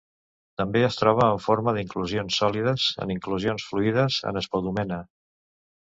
També 0.61 0.81
es 0.85 0.97
troba 1.01 1.27
en 1.33 1.41
forma 1.49 1.75
d'inclusions 1.77 2.39
sòlides 2.43 2.89
en 3.07 3.15
inclusions 3.19 3.71
fluides 3.73 4.21
en 4.33 4.45
espodumena. 4.47 5.03